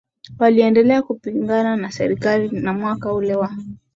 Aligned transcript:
Waliendelea 0.39 1.01
kupingana 1.01 1.75
na 1.75 1.91
serikali 1.91 2.49
na 2.49 2.73
mwaka 2.73 3.13
ule 3.13 3.35
wa 3.35 3.51